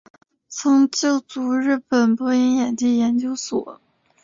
[0.49, 3.79] 曾就读日本播音演技研究所。